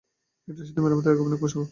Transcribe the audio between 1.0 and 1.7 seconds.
এক অভিনব কৌশল।